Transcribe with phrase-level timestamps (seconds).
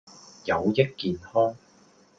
[0.45, 1.55] 有益健康